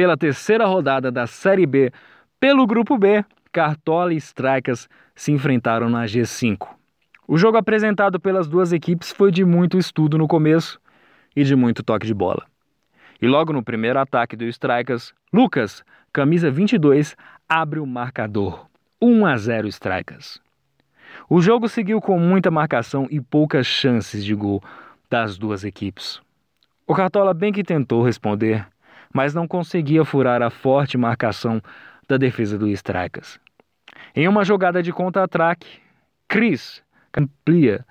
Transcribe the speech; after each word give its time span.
Pela 0.00 0.16
terceira 0.16 0.64
rodada 0.64 1.12
da 1.12 1.26
Série 1.26 1.66
B, 1.66 1.92
pelo 2.40 2.66
Grupo 2.66 2.96
B, 2.96 3.22
Cartola 3.52 4.14
e 4.14 4.16
Strikers 4.16 4.88
se 5.14 5.30
enfrentaram 5.30 5.90
na 5.90 6.06
G5. 6.06 6.68
O 7.28 7.36
jogo 7.36 7.58
apresentado 7.58 8.18
pelas 8.18 8.48
duas 8.48 8.72
equipes 8.72 9.12
foi 9.12 9.30
de 9.30 9.44
muito 9.44 9.76
estudo 9.76 10.16
no 10.16 10.26
começo 10.26 10.80
e 11.36 11.44
de 11.44 11.54
muito 11.54 11.82
toque 11.82 12.06
de 12.06 12.14
bola. 12.14 12.46
E 13.20 13.28
logo 13.28 13.52
no 13.52 13.62
primeiro 13.62 13.98
ataque 13.98 14.36
do 14.36 14.44
Strikers, 14.44 15.12
Lucas, 15.30 15.84
camisa 16.10 16.50
22, 16.50 17.14
abre 17.46 17.78
o 17.78 17.84
marcador. 17.84 18.68
1 19.02 19.26
a 19.26 19.36
0 19.36 19.68
Strikers. 19.68 20.40
O 21.28 21.42
jogo 21.42 21.68
seguiu 21.68 22.00
com 22.00 22.18
muita 22.18 22.50
marcação 22.50 23.06
e 23.10 23.20
poucas 23.20 23.66
chances 23.66 24.24
de 24.24 24.34
gol 24.34 24.62
das 25.10 25.36
duas 25.36 25.62
equipes. 25.62 26.22
O 26.86 26.94
Cartola 26.94 27.34
bem 27.34 27.52
que 27.52 27.62
tentou 27.62 28.02
responder, 28.02 28.66
mas 29.12 29.34
não 29.34 29.46
conseguia 29.46 30.04
furar 30.04 30.42
a 30.42 30.50
forte 30.50 30.96
marcação 30.96 31.60
da 32.08 32.16
defesa 32.16 32.58
do 32.58 32.68
Strikers. 32.68 33.38
Em 34.14 34.26
uma 34.28 34.44
jogada 34.44 34.82
de 34.82 34.92
contra-ataque, 34.92 35.80
Chris 36.28 36.82
amplia 37.16 37.84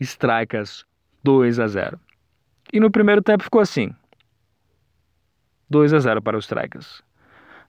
Strikers 0.00 0.84
2 1.22 1.58
a 1.58 1.66
0. 1.66 2.00
E 2.72 2.80
no 2.80 2.90
primeiro 2.90 3.22
tempo 3.22 3.44
ficou 3.44 3.60
assim: 3.60 3.94
2 5.68 5.94
a 5.94 5.98
0 5.98 6.22
para 6.22 6.36
os 6.36 6.44
Strikers. 6.44 7.02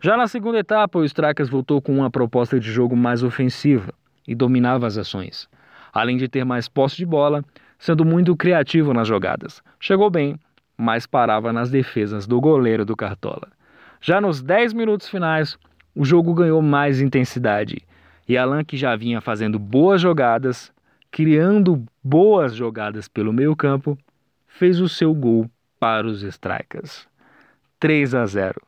Já 0.02 0.16
na 0.16 0.28
segunda 0.28 0.60
etapa, 0.60 1.00
o 1.00 1.06
Strikers 1.06 1.50
voltou 1.50 1.82
com 1.82 1.98
uma 1.98 2.12
proposta 2.12 2.60
de 2.60 2.72
jogo 2.72 2.96
mais 2.96 3.24
ofensiva 3.24 3.94
e 4.28 4.36
dominava 4.36 4.86
as 4.86 4.98
ações, 4.98 5.50
além 5.92 6.18
de 6.18 6.28
ter 6.28 6.44
mais 6.44 6.68
posse 6.68 6.98
de 6.98 7.06
bola, 7.06 7.44
sendo 7.80 8.06
muito 8.06 8.36
criativo 8.36 8.94
nas 8.94 9.08
jogadas. 9.08 9.64
Chegou 9.80 10.10
bem, 10.10 10.38
mas 10.78 11.08
parava 11.08 11.52
nas 11.52 11.70
defesas 11.70 12.28
do 12.28 12.40
goleiro 12.40 12.86
do 12.86 12.96
Cartola. 12.96 13.48
Já 14.00 14.22
nos 14.22 14.42
10 14.42 14.74
minutos 14.74 15.10
finais, 15.10 15.58
o 15.96 16.06
jogo 16.06 16.34
ganhou 16.34 16.62
mais 16.62 17.02
intensidade 17.02 17.82
e 18.28 18.38
Alan, 18.38 18.64
que 18.64 18.76
já 18.76 18.96
vinha 18.96 19.22
fazendo 19.22 19.58
boas 19.58 20.02
jogadas, 20.02 20.72
criando 21.10 21.86
boas 22.04 22.54
jogadas 22.54 23.08
pelo 23.08 23.32
meio-campo, 23.32 23.98
fez 24.48 24.82
o 24.82 24.90
seu 24.90 25.14
gol 25.14 25.50
para 25.80 26.06
os 26.06 26.24
Strikers. 26.24 27.08
3 27.80 28.16
a 28.16 28.26
0. 28.26 28.62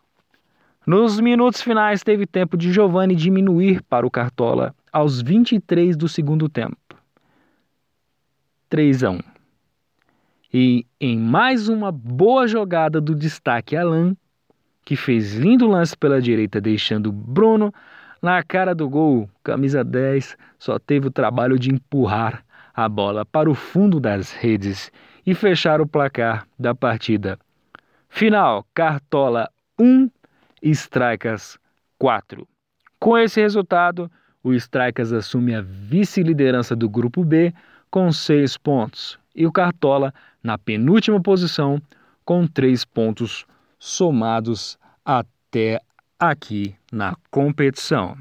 Nos 0.88 1.20
minutos 1.20 1.62
finais, 1.62 2.02
teve 2.04 2.26
tempo 2.26 2.56
de 2.56 2.72
Giovanni 2.72 3.16
diminuir 3.16 3.84
para 3.84 4.08
o 4.08 4.12
Cartola 4.12 4.74
aos 4.94 5.22
23 5.22 5.98
do 5.98 6.08
segundo 6.08 6.48
tempo. 6.48 6.78
3 8.70 9.04
a 9.04 9.10
1. 9.12 9.29
E 10.52 10.84
em 11.00 11.16
mais 11.16 11.70
uma 11.70 11.92
boa 11.92 12.48
jogada 12.48 13.00
do 13.00 13.14
destaque 13.14 13.76
Alan, 13.76 14.16
que 14.84 14.96
fez 14.96 15.36
lindo 15.36 15.68
lance 15.68 15.96
pela 15.96 16.20
direita, 16.20 16.60
deixando 16.60 17.12
Bruno 17.12 17.72
na 18.20 18.42
cara 18.42 18.74
do 18.74 18.90
gol. 18.90 19.30
Camisa 19.44 19.84
10 19.84 20.36
só 20.58 20.80
teve 20.80 21.06
o 21.06 21.12
trabalho 21.12 21.60
de 21.60 21.72
empurrar 21.72 22.44
a 22.74 22.90
bola 22.90 23.24
para 23.24 23.48
o 23.48 23.54
fundo 23.54 24.00
das 24.00 24.32
redes 24.32 24.92
e 25.24 25.36
fechar 25.36 25.82
o 25.82 25.88
placar 25.88 26.48
da 26.58 26.74
partida. 26.74 27.38
Final: 28.10 28.66
Cartola 28.74 29.52
1, 29.80 30.10
Strikers 30.64 31.60
4. 32.00 32.48
Com 33.00 33.16
esse 33.16 33.40
resultado, 33.40 34.10
o 34.44 34.52
Strikers 34.54 35.14
assume 35.14 35.54
a 35.54 35.62
vice-liderança 35.62 36.76
do 36.76 36.90
grupo 36.90 37.24
B 37.24 37.54
com 37.92 38.12
seis 38.12 38.58
pontos 38.58 39.19
e 39.40 39.48
o 39.48 39.52
Cartola 39.54 40.14
na 40.44 40.58
penúltima 40.58 41.22
posição 41.22 41.82
com 42.26 42.46
três 42.46 42.84
pontos 42.84 43.46
somados 43.80 44.78
até 45.06 45.80
aqui 46.20 46.76
na 46.92 47.16
competição. 47.32 48.18